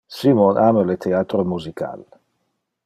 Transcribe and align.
Simon 0.17 0.55
ama 0.69 0.83
le 0.87 0.95
theatro 1.05 1.45
musical. 1.51 2.05